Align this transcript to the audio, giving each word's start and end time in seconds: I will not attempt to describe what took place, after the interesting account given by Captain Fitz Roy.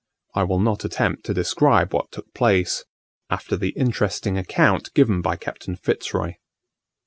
I 0.33 0.41
will 0.45 0.57
not 0.59 0.83
attempt 0.83 1.25
to 1.27 1.33
describe 1.35 1.93
what 1.93 2.11
took 2.11 2.33
place, 2.33 2.85
after 3.29 3.55
the 3.55 3.69
interesting 3.77 4.35
account 4.35 4.91
given 4.95 5.21
by 5.21 5.35
Captain 5.35 5.75
Fitz 5.75 6.11
Roy. 6.11 6.37